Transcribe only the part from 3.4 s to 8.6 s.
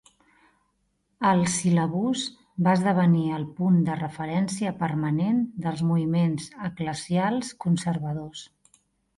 el punt de referència permanent dels moviments eclesials conservadors.